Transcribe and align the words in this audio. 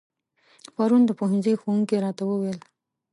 پرون 0.75 1.01
د 1.05 1.11
پوهنځي 1.19 1.53
ښوونکي 1.61 1.97
راته 2.03 2.23
و 2.25 2.31
ويل 2.39 2.59